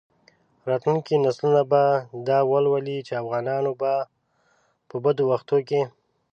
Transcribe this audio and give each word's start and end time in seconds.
راتلونکي 0.69 1.15
نسلونه 1.25 1.61
به 1.71 1.83
دا 2.27 2.39
ولولي 2.51 2.97
چې 3.07 3.13
افغانانو 3.21 3.71
په 4.89 4.95
بدو 5.03 5.23
وختونو 5.31 5.65
کې. 5.69 5.81